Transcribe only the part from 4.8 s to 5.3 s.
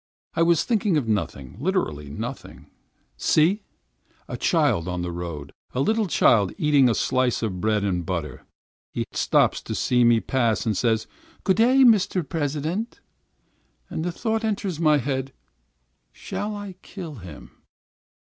was in the